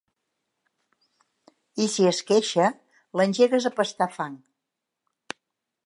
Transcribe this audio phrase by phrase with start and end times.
[1.85, 2.71] I si es queixa,
[3.21, 4.43] l'engegues a pastar fang.